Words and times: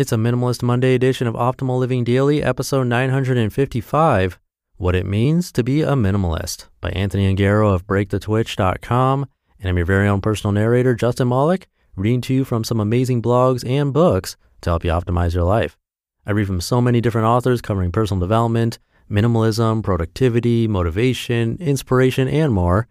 It's 0.00 0.12
a 0.12 0.16
Minimalist 0.16 0.62
Monday 0.62 0.94
edition 0.94 1.26
of 1.26 1.34
Optimal 1.34 1.78
Living 1.78 2.04
Daily, 2.04 2.42
episode 2.42 2.86
955 2.86 4.38
What 4.78 4.96
It 4.96 5.04
Means 5.04 5.52
to 5.52 5.62
Be 5.62 5.82
a 5.82 5.88
Minimalist 5.88 6.68
by 6.80 6.88
Anthony 6.92 7.30
Ongaro 7.30 7.74
of 7.74 7.86
BreakTheTwitch.com. 7.86 9.26
And 9.58 9.68
I'm 9.68 9.76
your 9.76 9.84
very 9.84 10.08
own 10.08 10.22
personal 10.22 10.52
narrator, 10.52 10.94
Justin 10.94 11.28
Malik, 11.28 11.68
reading 11.96 12.22
to 12.22 12.32
you 12.32 12.44
from 12.44 12.64
some 12.64 12.80
amazing 12.80 13.20
blogs 13.20 13.62
and 13.68 13.92
books 13.92 14.38
to 14.62 14.70
help 14.70 14.86
you 14.86 14.90
optimize 14.90 15.34
your 15.34 15.44
life. 15.44 15.76
I 16.24 16.30
read 16.30 16.46
from 16.46 16.62
so 16.62 16.80
many 16.80 17.02
different 17.02 17.26
authors 17.26 17.60
covering 17.60 17.92
personal 17.92 18.22
development, 18.22 18.78
minimalism, 19.10 19.82
productivity, 19.82 20.66
motivation, 20.66 21.58
inspiration, 21.60 22.26
and 22.26 22.54
more. 22.54 22.88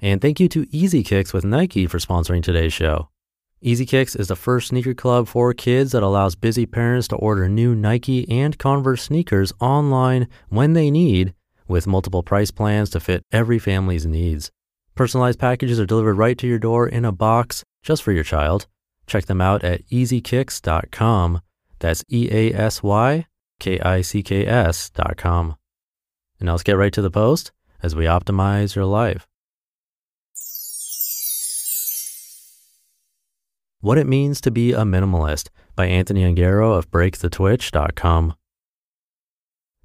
And 0.00 0.20
thank 0.20 0.38
you 0.38 0.48
to 0.50 0.68
Easy 0.70 1.02
Kicks 1.02 1.32
with 1.32 1.44
Nike 1.44 1.88
for 1.88 1.98
sponsoring 1.98 2.40
today's 2.44 2.72
show. 2.72 3.08
Easy 3.64 3.86
Kicks 3.86 4.16
is 4.16 4.26
the 4.26 4.34
first 4.34 4.68
sneaker 4.68 4.92
club 4.92 5.28
for 5.28 5.54
kids 5.54 5.92
that 5.92 6.02
allows 6.02 6.34
busy 6.34 6.66
parents 6.66 7.06
to 7.06 7.14
order 7.14 7.48
new 7.48 7.76
Nike 7.76 8.28
and 8.28 8.58
Converse 8.58 9.04
sneakers 9.04 9.52
online 9.60 10.26
when 10.48 10.72
they 10.72 10.90
need, 10.90 11.32
with 11.68 11.86
multiple 11.86 12.24
price 12.24 12.50
plans 12.50 12.90
to 12.90 12.98
fit 12.98 13.24
every 13.30 13.60
family's 13.60 14.04
needs. 14.04 14.50
Personalized 14.96 15.38
packages 15.38 15.78
are 15.78 15.86
delivered 15.86 16.14
right 16.14 16.36
to 16.38 16.48
your 16.48 16.58
door 16.58 16.88
in 16.88 17.04
a 17.04 17.12
box 17.12 17.62
just 17.84 18.02
for 18.02 18.10
your 18.10 18.24
child. 18.24 18.66
Check 19.06 19.26
them 19.26 19.40
out 19.40 19.62
at 19.62 19.86
easykicks.com. 19.90 21.40
That's 21.78 22.04
E 22.10 22.28
A 22.32 22.52
S 22.52 22.82
Y 22.82 23.26
K 23.60 23.78
I 23.78 24.00
C 24.00 24.24
K 24.24 24.44
S.com. 24.44 25.54
And 26.40 26.46
now 26.46 26.52
let's 26.54 26.64
get 26.64 26.76
right 26.76 26.92
to 26.92 27.02
the 27.02 27.12
post 27.12 27.52
as 27.80 27.94
we 27.94 28.06
optimize 28.06 28.74
your 28.74 28.86
life. 28.86 29.28
What 33.82 33.98
It 33.98 34.06
Means 34.06 34.40
to 34.42 34.52
Be 34.52 34.72
a 34.72 34.82
Minimalist 34.82 35.48
by 35.74 35.86
Anthony 35.86 36.22
Ongaro 36.22 36.78
of 36.78 36.88
BreakTheTwitch.com. 36.92 38.34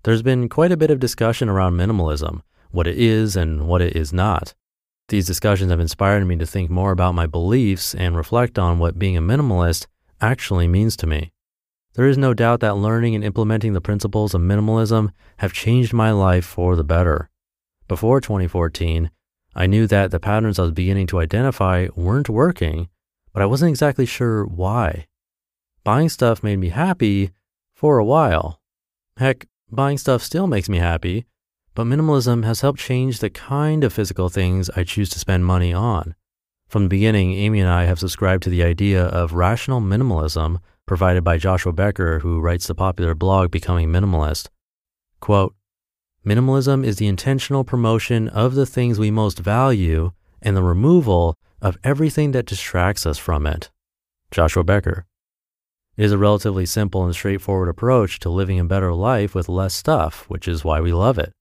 There's 0.03 0.21
been 0.21 0.49
quite 0.49 0.71
a 0.71 0.77
bit 0.77 0.91
of 0.91 0.99
discussion 0.99 1.49
around 1.49 1.77
minimalism, 1.77 2.41
what 2.69 2.85
it 2.85 2.95
is 2.95 3.35
and 3.35 3.67
what 3.67 3.81
it 3.81 3.95
is 3.95 4.13
not. 4.13 4.53
These 5.07 5.25
discussions 5.25 5.71
have 5.71 5.79
inspired 5.79 6.23
me 6.27 6.35
to 6.35 6.45
think 6.45 6.69
more 6.69 6.91
about 6.91 7.15
my 7.15 7.25
beliefs 7.25 7.95
and 7.95 8.15
reflect 8.15 8.59
on 8.59 8.77
what 8.77 8.99
being 8.99 9.17
a 9.17 9.21
minimalist 9.21 9.87
actually 10.21 10.67
means 10.67 10.95
to 10.97 11.07
me. 11.07 11.31
There 11.95 12.07
is 12.07 12.19
no 12.19 12.35
doubt 12.35 12.59
that 12.59 12.77
learning 12.77 13.15
and 13.15 13.23
implementing 13.23 13.73
the 13.73 13.81
principles 13.81 14.35
of 14.35 14.41
minimalism 14.41 15.09
have 15.37 15.53
changed 15.53 15.91
my 15.91 16.11
life 16.11 16.45
for 16.45 16.75
the 16.75 16.83
better. 16.83 17.31
Before 17.87 18.21
2014, 18.21 19.09
I 19.55 19.65
knew 19.65 19.87
that 19.87 20.11
the 20.11 20.19
patterns 20.19 20.59
I 20.59 20.61
was 20.61 20.71
beginning 20.73 21.07
to 21.07 21.19
identify 21.19 21.87
weren't 21.95 22.29
working 22.29 22.89
but 23.37 23.43
I 23.43 23.45
wasn't 23.45 23.69
exactly 23.69 24.07
sure 24.07 24.45
why. 24.47 25.05
Buying 25.83 26.09
stuff 26.09 26.41
made 26.41 26.57
me 26.57 26.69
happy 26.69 27.33
for 27.71 27.99
a 27.99 28.03
while. 28.03 28.59
Heck, 29.17 29.45
buying 29.69 29.99
stuff 29.99 30.23
still 30.23 30.47
makes 30.47 30.67
me 30.67 30.79
happy, 30.79 31.27
but 31.75 31.85
minimalism 31.85 32.43
has 32.45 32.61
helped 32.61 32.79
change 32.79 33.19
the 33.19 33.29
kind 33.29 33.83
of 33.83 33.93
physical 33.93 34.29
things 34.29 34.71
I 34.71 34.83
choose 34.83 35.11
to 35.11 35.19
spend 35.19 35.45
money 35.45 35.71
on. 35.71 36.15
From 36.67 36.85
the 36.85 36.89
beginning, 36.89 37.33
Amy 37.33 37.59
and 37.59 37.69
I 37.69 37.83
have 37.83 37.99
subscribed 37.99 38.41
to 38.41 38.49
the 38.49 38.63
idea 38.63 39.05
of 39.05 39.33
rational 39.33 39.81
minimalism 39.81 40.57
provided 40.87 41.23
by 41.23 41.37
Joshua 41.37 41.73
Becker, 41.73 42.21
who 42.21 42.39
writes 42.39 42.65
the 42.65 42.73
popular 42.73 43.13
blog 43.13 43.51
Becoming 43.51 43.89
Minimalist. 43.89 44.49
Quote, 45.19 45.53
Minimalism 46.25 46.83
is 46.83 46.95
the 46.95 47.05
intentional 47.05 47.63
promotion 47.63 48.29
of 48.29 48.55
the 48.55 48.65
things 48.65 48.97
we 48.97 49.11
most 49.11 49.37
value 49.37 50.09
and 50.41 50.57
the 50.57 50.63
removal 50.63 51.37
of 51.61 51.77
everything 51.83 52.31
that 52.31 52.45
distracts 52.45 53.05
us 53.05 53.17
from 53.17 53.47
it. 53.47 53.69
Joshua 54.31 54.63
Becker. 54.63 55.05
It 55.95 56.05
is 56.05 56.11
a 56.11 56.17
relatively 56.17 56.65
simple 56.65 57.05
and 57.05 57.13
straightforward 57.13 57.69
approach 57.69 58.19
to 58.19 58.29
living 58.29 58.59
a 58.59 58.65
better 58.65 58.93
life 58.93 59.33
with 59.33 59.49
less 59.49 59.73
stuff, 59.73 60.25
which 60.27 60.47
is 60.47 60.63
why 60.63 60.79
we 60.79 60.93
love 60.93 61.17
it. 61.17 61.31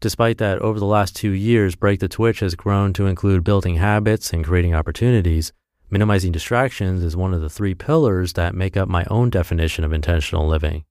Despite 0.00 0.36
that, 0.38 0.58
over 0.58 0.78
the 0.78 0.84
last 0.84 1.16
two 1.16 1.30
years, 1.30 1.74
Break 1.74 2.00
the 2.00 2.08
Twitch 2.08 2.40
has 2.40 2.54
grown 2.54 2.92
to 2.92 3.06
include 3.06 3.44
building 3.44 3.76
habits 3.76 4.32
and 4.32 4.44
creating 4.44 4.74
opportunities. 4.74 5.52
Minimizing 5.88 6.32
distractions 6.32 7.02
is 7.02 7.16
one 7.16 7.32
of 7.32 7.40
the 7.40 7.48
three 7.48 7.74
pillars 7.74 8.34
that 8.34 8.54
make 8.54 8.76
up 8.76 8.88
my 8.88 9.06
own 9.08 9.30
definition 9.30 9.84
of 9.84 9.94
intentional 9.94 10.46
living. 10.46 10.84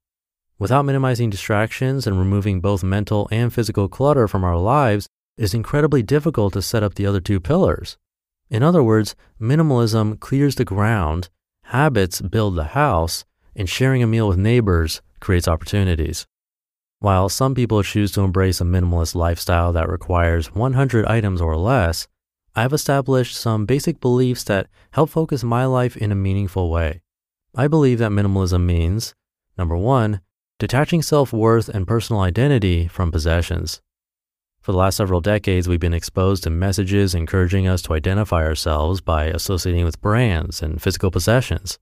Without 0.58 0.86
minimizing 0.86 1.30
distractions 1.30 2.08
and 2.08 2.18
removing 2.18 2.62
both 2.62 2.84
mental 2.84 3.28
and 3.30 3.54
physical 3.54 3.88
clutter 3.90 4.28
from 4.28 4.44
our 4.44 4.58
lives, 4.58 5.06
it 5.38 5.44
is 5.44 5.54
incredibly 5.54 6.02
difficult 6.02 6.54
to 6.54 6.62
set 6.62 6.81
up 6.81 6.96
the 6.96 7.06
other 7.06 7.20
two 7.20 7.40
pillars. 7.40 7.98
In 8.50 8.63
other 8.63 8.83
words, 8.83 9.16
minimalism 9.41 10.19
clears 10.19 10.56
the 10.56 10.66
ground, 10.66 11.29
habits 11.63 12.22
build 12.22 12.56
the 12.56 12.75
house, 12.75 13.25
and 13.56 13.69
sharing 13.69 14.03
a 14.03 14.07
meal 14.07 14.28
with 14.28 14.38
neighbors 14.38 15.01
creates 15.19 15.47
opportunities. 15.47 16.28
While 17.00 17.29
some 17.29 17.56
people 17.56 17.83
choose 17.83 18.11
to 18.13 18.22
embrace 18.22 18.61
a 18.61 18.63
minimalist 18.63 19.16
lifestyle 19.16 19.72
that 19.73 19.89
requires 19.89 20.53
100 20.53 21.06
items 21.06 21.41
or 21.41 21.57
less, 21.57 22.07
I've 22.56 22.73
established 22.73 23.35
some 23.35 23.66
basic 23.66 24.00
beliefs 24.00 24.44
that 24.45 24.67
help 24.91 25.09
focus 25.09 25.44
my 25.44 25.66
life 25.66 25.97
in 25.97 26.12
a 26.12 26.16
meaningful 26.16 26.72
way. 26.72 27.01
I 27.53 27.67
believe 27.67 28.00
that 28.00 28.12
minimalism 28.12 28.66
means 28.66 29.13
number 29.57 29.75
one, 29.75 30.22
detaching 30.59 31.01
self 31.01 31.33
worth 31.33 31.67
and 31.69 31.88
personal 31.88 32.22
identity 32.22 32.88
from 32.88 33.12
possessions. 33.12 33.81
For 34.66 34.72
the 34.72 34.80
last 34.80 34.96
several 34.96 35.22
decades, 35.22 35.70
we've 35.70 35.80
been 35.80 35.94
exposed 35.94 36.42
to 36.42 36.50
messages 36.50 37.14
encouraging 37.14 37.68
us 37.68 37.84
to 37.84 37.94
identify 37.94 38.44
ourselves 38.44 39.00
by 39.00 39.26
associating 39.26 39.86
with 39.86 40.02
brands 40.02 40.64
and 40.64 40.81
physical 40.81 41.12
possessions. 41.12 41.78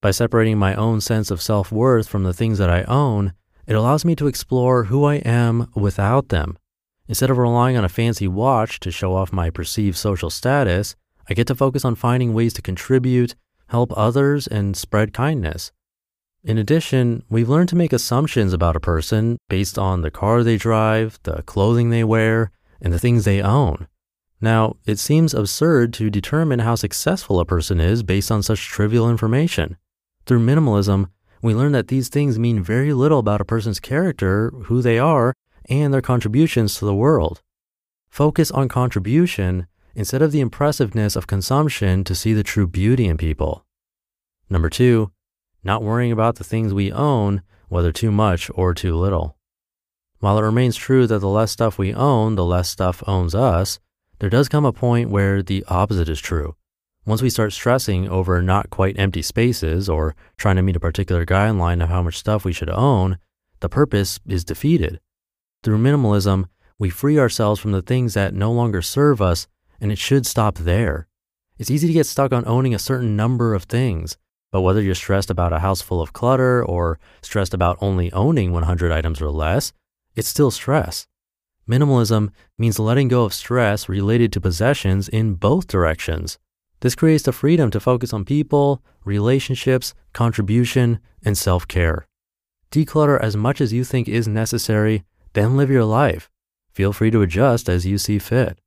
By 0.00 0.12
separating 0.12 0.56
my 0.56 0.74
own 0.74 1.02
sense 1.02 1.30
of 1.30 1.42
self 1.42 1.70
worth 1.70 2.08
from 2.08 2.22
the 2.22 2.32
things 2.32 2.56
that 2.56 2.70
I 2.70 2.84
own, 2.84 3.34
it 3.66 3.74
allows 3.74 4.06
me 4.06 4.16
to 4.16 4.28
explore 4.28 4.84
who 4.84 5.04
I 5.04 5.16
am 5.16 5.70
without 5.74 6.30
them. 6.30 6.56
Instead 7.06 7.28
of 7.28 7.36
relying 7.36 7.76
on 7.76 7.84
a 7.84 7.90
fancy 7.90 8.26
watch 8.26 8.80
to 8.80 8.90
show 8.90 9.14
off 9.14 9.30
my 9.30 9.50
perceived 9.50 9.98
social 9.98 10.30
status, 10.30 10.96
I 11.28 11.34
get 11.34 11.46
to 11.48 11.54
focus 11.54 11.84
on 11.84 11.96
finding 11.96 12.32
ways 12.32 12.54
to 12.54 12.62
contribute, 12.62 13.34
help 13.66 13.92
others, 13.94 14.46
and 14.46 14.74
spread 14.74 15.12
kindness. 15.12 15.70
In 16.44 16.58
addition, 16.58 17.22
we've 17.30 17.48
learned 17.48 17.68
to 17.68 17.76
make 17.76 17.92
assumptions 17.92 18.52
about 18.52 18.74
a 18.74 18.80
person 18.80 19.38
based 19.48 19.78
on 19.78 20.02
the 20.02 20.10
car 20.10 20.42
they 20.42 20.56
drive, 20.56 21.20
the 21.22 21.42
clothing 21.42 21.90
they 21.90 22.02
wear, 22.02 22.50
and 22.80 22.92
the 22.92 22.98
things 22.98 23.24
they 23.24 23.40
own. 23.40 23.86
Now, 24.40 24.74
it 24.84 24.98
seems 24.98 25.34
absurd 25.34 25.92
to 25.94 26.10
determine 26.10 26.58
how 26.58 26.74
successful 26.74 27.38
a 27.38 27.44
person 27.44 27.80
is 27.80 28.02
based 28.02 28.32
on 28.32 28.42
such 28.42 28.66
trivial 28.66 29.08
information. 29.08 29.76
Through 30.26 30.40
minimalism, 30.40 31.10
we 31.42 31.54
learn 31.54 31.70
that 31.72 31.86
these 31.86 32.08
things 32.08 32.40
mean 32.40 32.60
very 32.60 32.92
little 32.92 33.20
about 33.20 33.40
a 33.40 33.44
person's 33.44 33.78
character, 33.78 34.50
who 34.64 34.82
they 34.82 34.98
are, 34.98 35.34
and 35.68 35.94
their 35.94 36.02
contributions 36.02 36.74
to 36.76 36.84
the 36.84 36.94
world. 36.94 37.40
Focus 38.10 38.50
on 38.50 38.68
contribution 38.68 39.68
instead 39.94 40.22
of 40.22 40.32
the 40.32 40.40
impressiveness 40.40 41.14
of 41.14 41.28
consumption 41.28 42.02
to 42.02 42.16
see 42.16 42.32
the 42.32 42.42
true 42.42 42.66
beauty 42.66 43.06
in 43.06 43.16
people. 43.16 43.64
Number 44.50 44.68
two, 44.68 45.12
not 45.64 45.82
worrying 45.82 46.12
about 46.12 46.36
the 46.36 46.44
things 46.44 46.74
we 46.74 46.92
own, 46.92 47.42
whether 47.68 47.92
too 47.92 48.10
much 48.10 48.50
or 48.54 48.74
too 48.74 48.96
little. 48.96 49.36
While 50.20 50.38
it 50.38 50.42
remains 50.42 50.76
true 50.76 51.06
that 51.06 51.18
the 51.18 51.28
less 51.28 51.50
stuff 51.50 51.78
we 51.78 51.92
own, 51.92 52.36
the 52.36 52.44
less 52.44 52.68
stuff 52.68 53.02
owns 53.06 53.34
us, 53.34 53.80
there 54.20 54.30
does 54.30 54.48
come 54.48 54.64
a 54.64 54.72
point 54.72 55.10
where 55.10 55.42
the 55.42 55.64
opposite 55.68 56.08
is 56.08 56.20
true. 56.20 56.54
Once 57.04 57.20
we 57.20 57.28
start 57.28 57.52
stressing 57.52 58.08
over 58.08 58.40
not 58.40 58.70
quite 58.70 58.96
empty 58.96 59.22
spaces 59.22 59.88
or 59.88 60.14
trying 60.36 60.54
to 60.54 60.62
meet 60.62 60.76
a 60.76 60.80
particular 60.80 61.26
guideline 61.26 61.82
of 61.82 61.88
how 61.88 62.02
much 62.02 62.16
stuff 62.16 62.44
we 62.44 62.52
should 62.52 62.70
own, 62.70 63.18
the 63.58 63.68
purpose 63.68 64.20
is 64.26 64.44
defeated. 64.44 65.00
Through 65.64 65.78
minimalism, 65.78 66.44
we 66.78 66.90
free 66.90 67.18
ourselves 67.18 67.60
from 67.60 67.72
the 67.72 67.82
things 67.82 68.14
that 68.14 68.34
no 68.34 68.52
longer 68.52 68.82
serve 68.82 69.20
us, 69.20 69.48
and 69.80 69.90
it 69.90 69.98
should 69.98 70.26
stop 70.26 70.58
there. 70.58 71.08
It's 71.58 71.70
easy 71.70 71.88
to 71.88 71.92
get 71.92 72.06
stuck 72.06 72.32
on 72.32 72.46
owning 72.46 72.74
a 72.74 72.78
certain 72.78 73.16
number 73.16 73.54
of 73.54 73.64
things, 73.64 74.16
but 74.52 74.60
whether 74.60 74.82
you're 74.82 74.94
stressed 74.94 75.30
about 75.30 75.52
a 75.52 75.60
house 75.60 75.80
full 75.80 76.00
of 76.00 76.12
clutter 76.12 76.62
or 76.64 77.00
stressed 77.22 77.54
about 77.54 77.78
only 77.80 78.12
owning 78.12 78.52
100 78.52 78.92
items 78.92 79.20
or 79.20 79.30
less, 79.30 79.72
it's 80.14 80.28
still 80.28 80.50
stress. 80.50 81.08
Minimalism 81.68 82.30
means 82.58 82.78
letting 82.78 83.08
go 83.08 83.24
of 83.24 83.32
stress 83.32 83.88
related 83.88 84.32
to 84.32 84.40
possessions 84.40 85.08
in 85.08 85.34
both 85.34 85.66
directions. 85.66 86.38
This 86.80 86.94
creates 86.94 87.24
the 87.24 87.32
freedom 87.32 87.70
to 87.70 87.80
focus 87.80 88.12
on 88.12 88.24
people, 88.24 88.82
relationships, 89.04 89.94
contribution, 90.12 90.98
and 91.24 91.38
self 91.38 91.66
care. 91.66 92.06
Declutter 92.70 93.20
as 93.20 93.36
much 93.36 93.60
as 93.60 93.72
you 93.72 93.84
think 93.84 94.08
is 94.08 94.28
necessary, 94.28 95.04
then 95.32 95.56
live 95.56 95.70
your 95.70 95.84
life. 95.84 96.28
Feel 96.72 96.92
free 96.92 97.10
to 97.10 97.22
adjust 97.22 97.68
as 97.68 97.86
you 97.86 97.98
see 97.98 98.18
fit. 98.18 98.58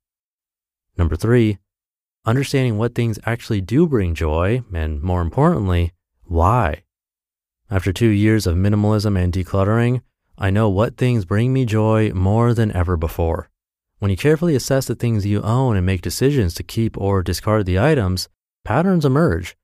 Number 0.98 1.16
three, 1.16 1.58
understanding 2.26 2.78
what 2.78 2.96
things 2.96 3.20
actually 3.26 3.62
do 3.62 3.88
bring 3.88 4.16
joy, 4.16 4.64
and 4.74 5.02
more 5.02 5.22
importantly, 5.22 5.94
why. 6.24 6.84
After 7.70 7.94
two 7.94 8.10
years 8.10 8.48
of 8.48 8.56
minimalism 8.56 9.18
and 9.18 9.32
decluttering, 9.32 10.02
I 10.38 10.50
know 10.50 10.70
what 10.70 10.98
things 10.98 11.26
bring 11.26 11.54
me 11.54 11.66
joy 11.66 12.12
more 12.12 12.54
than 12.54 12.72
ever 12.72 12.98
before. 12.98 13.50
When 14.00 14.12
you 14.12 14.18
carefully 14.18 14.56
assess 14.56 14.86
the 14.86 14.96
things 14.96 15.26
you 15.26 15.42
own 15.42 15.78
and 15.78 15.86
make 15.86 16.02
decisions 16.02 16.54
to 16.56 16.64
keep 16.64 16.98
or 16.98 17.24
discard 17.24 17.66
the 17.66 17.80
items, 17.80 18.28
patterns 18.64 19.06
emerge. 19.06 19.56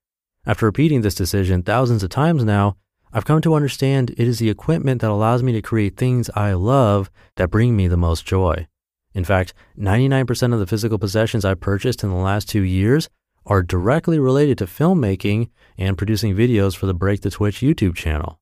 After 0.46 0.66
repeating 0.66 1.02
this 1.02 1.16
decision 1.16 1.64
thousands 1.64 2.04
of 2.04 2.10
times 2.10 2.44
now, 2.44 2.78
I've 3.14 3.26
come 3.26 3.42
to 3.42 3.56
understand 3.56 4.12
it 4.12 4.20
is 4.20 4.40
the 4.40 4.50
equipment 4.50 5.02
that 5.02 5.12
allows 5.12 5.44
me 5.44 5.52
to 5.52 5.62
create 5.62 5.98
things 5.98 6.30
I 6.34 6.54
love 6.54 7.12
that 7.36 7.52
bring 7.52 7.76
me 7.76 7.88
the 7.90 7.98
most 7.98 8.26
joy. 8.26 8.68
In 9.14 9.24
fact, 9.24 9.54
99% 9.78 10.54
of 10.54 10.60
the 10.60 10.68
physical 10.68 10.98
possessions 10.98 11.44
I 11.44 11.54
purchased 11.54 12.04
in 12.04 12.10
the 12.10 12.16
last 12.16 12.50
two 12.50 12.62
years 12.62 13.10
are 13.46 13.64
directly 13.64 14.20
related 14.20 14.58
to 14.60 14.66
filmmaking 14.66 15.50
and 15.78 15.98
producing 15.98 16.36
videos 16.36 16.76
for 16.76 16.86
the 16.86 16.94
Break 16.94 17.22
the 17.22 17.32
Twitch 17.32 17.60
YouTube 17.60 17.96
channel. 17.96 18.40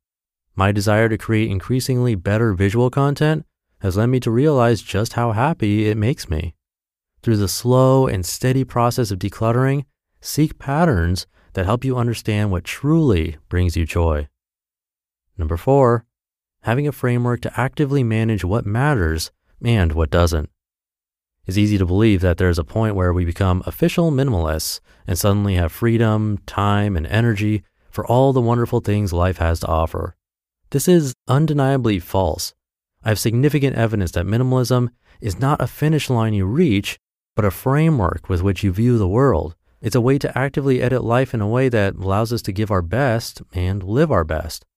My 0.55 0.71
desire 0.71 1.09
to 1.09 1.17
create 1.17 1.49
increasingly 1.49 2.15
better 2.15 2.53
visual 2.53 2.89
content 2.89 3.45
has 3.79 3.95
led 3.95 4.07
me 4.07 4.19
to 4.19 4.31
realize 4.31 4.81
just 4.81 5.13
how 5.13 5.31
happy 5.31 5.87
it 5.87 5.97
makes 5.97 6.29
me. 6.29 6.53
Through 7.21 7.37
the 7.37 7.47
slow 7.47 8.07
and 8.07 8.25
steady 8.25 8.63
process 8.63 9.09
of 9.11 9.19
decluttering, 9.19 9.85
seek 10.21 10.59
patterns 10.59 11.27
that 11.53 11.65
help 11.65 11.85
you 11.85 11.97
understand 11.97 12.51
what 12.51 12.63
truly 12.63 13.37
brings 13.47 13.75
you 13.75 13.85
joy. 13.85 14.27
Number 15.37 15.57
four, 15.57 16.05
having 16.63 16.87
a 16.87 16.91
framework 16.91 17.41
to 17.41 17.59
actively 17.59 18.03
manage 18.03 18.43
what 18.43 18.65
matters 18.65 19.31
and 19.63 19.93
what 19.93 20.09
doesn't. 20.09 20.49
It's 21.49 21.57
easy 21.57 21.79
to 21.79 21.85
believe 21.87 22.21
that 22.21 22.37
there's 22.37 22.59
a 22.59 22.63
point 22.63 22.93
where 22.93 23.11
we 23.11 23.25
become 23.25 23.63
official 23.65 24.11
minimalists 24.11 24.81
and 25.07 25.17
suddenly 25.17 25.55
have 25.55 25.71
freedom, 25.71 26.37
time, 26.45 26.95
and 26.95 27.07
energy 27.07 27.63
for 27.89 28.05
all 28.05 28.33
the 28.33 28.39
wonderful 28.39 28.81
things 28.81 29.11
life 29.11 29.39
has 29.39 29.61
to 29.61 29.67
offer. 29.67 30.15
This 30.69 30.87
is 30.87 31.15
undeniably 31.27 31.97
false. 31.97 32.53
I 33.03 33.09
have 33.09 33.17
significant 33.17 33.75
evidence 33.75 34.11
that 34.11 34.27
minimalism 34.27 34.89
is 35.21 35.39
not 35.39 35.59
a 35.59 35.65
finish 35.65 36.07
line 36.07 36.35
you 36.35 36.45
reach, 36.45 36.99
but 37.35 37.45
a 37.45 37.49
framework 37.49 38.29
with 38.29 38.43
which 38.43 38.63
you 38.63 38.71
view 38.71 38.99
the 38.99 39.07
world. 39.07 39.55
It's 39.81 39.95
a 39.95 40.01
way 40.01 40.19
to 40.19 40.37
actively 40.37 40.83
edit 40.83 41.03
life 41.03 41.33
in 41.33 41.41
a 41.41 41.47
way 41.47 41.67
that 41.67 41.95
allows 41.95 42.31
us 42.31 42.43
to 42.43 42.51
give 42.51 42.69
our 42.69 42.83
best 42.83 43.41
and 43.55 43.81
live 43.81 44.11
our 44.11 44.23
best. 44.23 44.67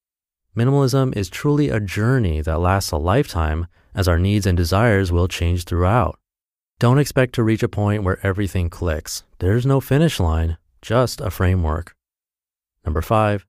Minimalism 0.57 1.15
is 1.15 1.29
truly 1.29 1.69
a 1.69 1.81
journey 1.81 2.41
that 2.41 2.61
lasts 2.61 2.93
a 2.93 2.97
lifetime 2.97 3.67
as 3.95 4.09
our 4.09 4.19
needs 4.19 4.47
and 4.47 4.57
desires 4.57 5.13
will 5.13 5.29
change 5.29 5.65
throughout. 5.65 6.19
Don't 6.83 6.99
expect 6.99 7.37
to 7.37 7.45
reach 7.45 7.63
a 7.63 7.69
point 7.69 8.03
where 8.03 8.19
everything 8.27 8.69
clicks. 8.69 9.23
There's 9.39 9.65
no 9.65 9.81
finish 9.81 10.19
line, 10.19 10.57
just 10.81 11.21
a 11.21 11.31
framework. 11.31 11.95
Number 12.85 13.01
five, 13.01 13.47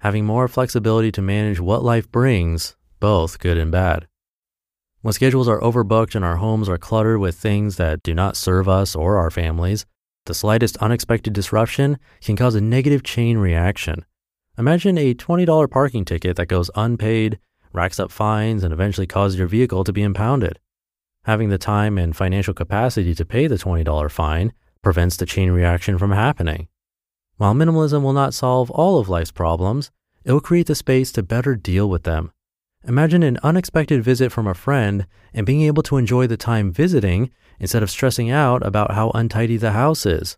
having 0.00 0.24
more 0.24 0.48
flexibility 0.48 1.12
to 1.12 1.20
manage 1.20 1.60
what 1.60 1.84
life 1.84 2.10
brings, 2.10 2.74
both 2.98 3.40
good 3.40 3.58
and 3.58 3.70
bad. 3.70 4.06
When 5.02 5.12
schedules 5.12 5.48
are 5.48 5.60
overbooked 5.60 6.14
and 6.14 6.24
our 6.24 6.36
homes 6.36 6.66
are 6.66 6.78
cluttered 6.78 7.20
with 7.20 7.34
things 7.34 7.76
that 7.76 8.02
do 8.02 8.14
not 8.14 8.38
serve 8.38 8.70
us 8.70 8.96
or 8.96 9.18
our 9.18 9.30
families, 9.30 9.84
the 10.24 10.32
slightest 10.32 10.78
unexpected 10.78 11.34
disruption 11.34 11.98
can 12.22 12.36
cause 12.36 12.54
a 12.54 12.62
negative 12.62 13.02
chain 13.02 13.36
reaction. 13.36 14.06
Imagine 14.56 14.96
a 14.96 15.12
$20 15.12 15.70
parking 15.70 16.06
ticket 16.06 16.36
that 16.36 16.46
goes 16.46 16.70
unpaid, 16.74 17.38
racks 17.74 18.00
up 18.00 18.10
fines, 18.10 18.64
and 18.64 18.72
eventually 18.72 19.06
causes 19.06 19.38
your 19.38 19.46
vehicle 19.46 19.84
to 19.84 19.92
be 19.92 20.02
impounded. 20.02 20.58
Having 21.24 21.50
the 21.50 21.58
time 21.58 21.98
and 21.98 22.16
financial 22.16 22.52
capacity 22.52 23.14
to 23.14 23.24
pay 23.24 23.46
the 23.46 23.54
$20 23.54 24.10
fine 24.10 24.52
prevents 24.82 25.16
the 25.16 25.26
chain 25.26 25.52
reaction 25.52 25.96
from 25.96 26.10
happening. 26.10 26.66
While 27.36 27.54
minimalism 27.54 28.02
will 28.02 28.12
not 28.12 28.34
solve 28.34 28.72
all 28.72 28.98
of 28.98 29.08
life's 29.08 29.30
problems, 29.30 29.92
it 30.24 30.32
will 30.32 30.40
create 30.40 30.66
the 30.66 30.74
space 30.74 31.12
to 31.12 31.22
better 31.22 31.54
deal 31.54 31.88
with 31.88 32.02
them. 32.02 32.32
Imagine 32.88 33.22
an 33.22 33.38
unexpected 33.44 34.02
visit 34.02 34.32
from 34.32 34.48
a 34.48 34.54
friend 34.54 35.06
and 35.32 35.46
being 35.46 35.62
able 35.62 35.84
to 35.84 35.96
enjoy 35.96 36.26
the 36.26 36.36
time 36.36 36.72
visiting 36.72 37.30
instead 37.60 37.84
of 37.84 37.90
stressing 37.90 38.28
out 38.28 38.66
about 38.66 38.94
how 38.94 39.12
untidy 39.14 39.56
the 39.56 39.70
house 39.70 40.04
is. 40.04 40.36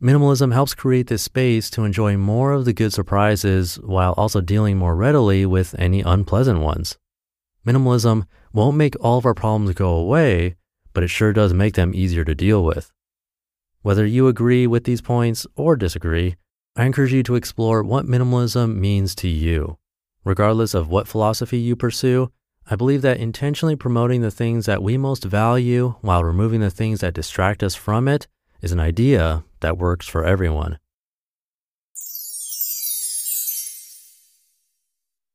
Minimalism 0.00 0.52
helps 0.52 0.74
create 0.74 1.08
this 1.08 1.22
space 1.22 1.68
to 1.70 1.84
enjoy 1.84 2.16
more 2.16 2.52
of 2.52 2.64
the 2.64 2.72
good 2.72 2.94
surprises 2.94 3.76
while 3.76 4.12
also 4.12 4.40
dealing 4.40 4.78
more 4.78 4.96
readily 4.96 5.44
with 5.44 5.74
any 5.78 6.00
unpleasant 6.00 6.60
ones. 6.60 6.96
Minimalism 7.66 8.26
won't 8.52 8.76
make 8.76 8.94
all 9.00 9.18
of 9.18 9.26
our 9.26 9.34
problems 9.34 9.74
go 9.74 9.90
away, 9.90 10.54
but 10.92 11.02
it 11.02 11.08
sure 11.08 11.32
does 11.32 11.52
make 11.52 11.74
them 11.74 11.94
easier 11.94 12.24
to 12.24 12.34
deal 12.34 12.64
with. 12.64 12.92
Whether 13.82 14.06
you 14.06 14.28
agree 14.28 14.66
with 14.66 14.84
these 14.84 15.00
points 15.00 15.46
or 15.56 15.76
disagree, 15.76 16.36
I 16.76 16.84
encourage 16.84 17.12
you 17.12 17.22
to 17.24 17.34
explore 17.34 17.82
what 17.82 18.06
minimalism 18.06 18.76
means 18.76 19.14
to 19.16 19.28
you. 19.28 19.78
Regardless 20.24 20.74
of 20.74 20.88
what 20.88 21.08
philosophy 21.08 21.58
you 21.58 21.74
pursue, 21.74 22.30
I 22.68 22.76
believe 22.76 23.02
that 23.02 23.18
intentionally 23.18 23.76
promoting 23.76 24.22
the 24.22 24.30
things 24.30 24.66
that 24.66 24.82
we 24.82 24.96
most 24.96 25.24
value 25.24 25.94
while 26.00 26.24
removing 26.24 26.60
the 26.60 26.70
things 26.70 27.00
that 27.00 27.14
distract 27.14 27.62
us 27.62 27.74
from 27.74 28.08
it 28.08 28.26
is 28.60 28.72
an 28.72 28.80
idea 28.80 29.44
that 29.60 29.78
works 29.78 30.06
for 30.06 30.24
everyone. 30.24 30.78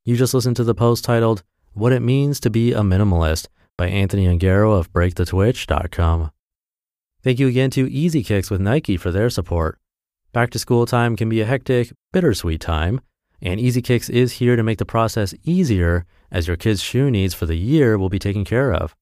You 0.03 0.15
just 0.17 0.33
listened 0.33 0.55
to 0.57 0.63
the 0.63 0.75
post 0.75 1.05
titled, 1.05 1.43
What 1.73 1.93
It 1.93 2.01
Means 2.01 2.41
to 2.41 2.49
Be 2.49 2.73
a 2.73 2.81
Minimalist 2.81 3.47
by 3.77 3.87
Anthony 3.87 4.25
Ongaro 4.27 4.77
of 4.77 4.91
BreakTheTwitch.com. 4.91 6.31
Thank 7.23 7.39
you 7.39 7.47
again 7.47 7.69
to 7.71 7.89
Easy 7.89 8.23
Kicks 8.23 8.51
with 8.51 8.59
Nike 8.59 8.97
for 8.97 9.09
their 9.09 9.29
support. 9.29 9.79
Back 10.33 10.49
to 10.49 10.59
school 10.59 10.85
time 10.85 11.15
can 11.15 11.29
be 11.29 11.39
a 11.39 11.45
hectic, 11.45 11.93
bittersweet 12.11 12.59
time, 12.59 12.99
and 13.41 13.57
Easy 13.57 13.81
Kicks 13.81 14.09
is 14.09 14.33
here 14.33 14.57
to 14.57 14.63
make 14.63 14.79
the 14.79 14.85
process 14.85 15.33
easier 15.45 16.05
as 16.29 16.45
your 16.45 16.57
kids' 16.57 16.81
shoe 16.83 17.09
needs 17.09 17.33
for 17.33 17.45
the 17.45 17.57
year 17.57 17.97
will 17.97 18.09
be 18.09 18.19
taken 18.19 18.43
care 18.43 18.73
of. 18.73 18.93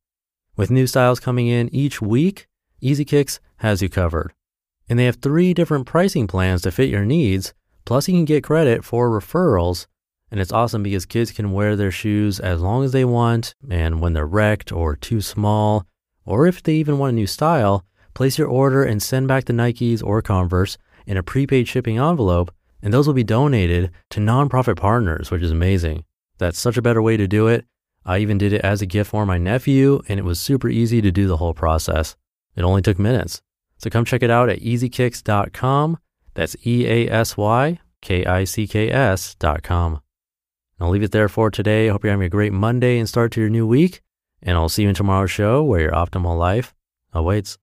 With 0.55 0.69
new 0.69 0.85
styles 0.85 1.19
coming 1.19 1.47
in 1.47 1.73
each 1.73 2.03
week, 2.03 2.47
Easy 2.81 3.03
Kicks 3.03 3.39
has 3.57 3.81
you 3.81 3.89
covered. 3.89 4.31
And 4.87 4.99
they 4.99 5.05
have 5.05 5.15
three 5.15 5.55
different 5.55 5.87
pricing 5.87 6.27
plans 6.27 6.61
to 6.61 6.71
fit 6.71 6.89
your 6.89 7.03
needs, 7.03 7.55
plus 7.85 8.07
you 8.07 8.13
can 8.13 8.25
get 8.25 8.43
credit 8.43 8.85
for 8.85 9.09
referrals. 9.09 9.87
And 10.31 10.39
it's 10.39 10.51
awesome 10.51 10.83
because 10.83 11.05
kids 11.05 11.31
can 11.31 11.51
wear 11.51 11.75
their 11.75 11.91
shoes 11.91 12.39
as 12.39 12.61
long 12.61 12.83
as 12.83 12.91
they 12.91 13.05
want, 13.05 13.55
and 13.69 13.99
when 13.99 14.13
they're 14.13 14.25
wrecked 14.25 14.71
or 14.71 14.95
too 14.95 15.21
small, 15.21 15.85
or 16.25 16.45
if 16.45 16.61
they 16.61 16.75
even 16.75 16.99
want 16.99 17.13
a 17.13 17.15
new 17.15 17.27
style, 17.27 17.83
place 18.13 18.37
your 18.37 18.47
order 18.47 18.83
and 18.83 19.01
send 19.01 19.27
back 19.27 19.45
the 19.45 19.53
Nikes 19.53 20.03
or 20.03 20.21
Converse 20.21 20.77
in 21.07 21.17
a 21.17 21.23
prepaid 21.23 21.67
shipping 21.67 21.97
envelope 21.97 22.51
and 22.81 22.93
those 22.93 23.07
will 23.07 23.13
be 23.13 23.23
donated 23.23 23.91
to 24.09 24.19
nonprofit 24.19 24.77
partners, 24.77 25.31
which 25.31 25.41
is 25.41 25.51
amazing. 25.51 26.05
That's 26.37 26.59
such 26.59 26.77
a 26.77 26.81
better 26.81 27.01
way 27.01 27.17
to 27.17 27.27
do 27.27 27.47
it. 27.47 27.65
I 28.05 28.19
even 28.19 28.37
did 28.37 28.53
it 28.53 28.61
as 28.61 28.81
a 28.81 28.85
gift 28.85 29.11
for 29.11 29.25
my 29.25 29.37
nephew, 29.37 30.01
and 30.07 30.19
it 30.19 30.23
was 30.23 30.39
super 30.39 30.69
easy 30.69 31.01
to 31.01 31.11
do 31.11 31.27
the 31.27 31.37
whole 31.37 31.53
process. 31.53 32.15
It 32.55 32.63
only 32.63 32.81
took 32.81 32.97
minutes. 32.97 33.41
So 33.77 33.89
come 33.89 34.05
check 34.05 34.23
it 34.23 34.31
out 34.31 34.49
at 34.49 34.59
easykicks.com. 34.59 35.97
That's 36.33 36.55
E 36.65 36.87
A 36.87 37.09
S 37.09 37.35
Y 37.37 37.79
K 38.01 38.25
I 38.25 38.43
C 38.45 38.67
K 38.67 38.89
S.com. 38.89 40.01
I'll 40.79 40.89
leave 40.89 41.03
it 41.03 41.11
there 41.11 41.27
for 41.27 41.49
today. 41.49 41.89
I 41.89 41.91
hope 41.91 42.03
you're 42.03 42.11
having 42.11 42.25
a 42.25 42.29
great 42.29 42.53
Monday 42.53 42.99
and 42.99 43.09
start 43.09 43.31
to 43.33 43.41
your 43.41 43.49
new 43.49 43.65
week. 43.65 44.01
And 44.41 44.55
I'll 44.55 44.69
see 44.69 44.83
you 44.83 44.89
in 44.89 44.95
tomorrow's 44.95 45.31
show 45.31 45.63
where 45.63 45.81
your 45.81 45.91
optimal 45.91 46.37
life 46.37 46.75
awaits. 47.11 47.57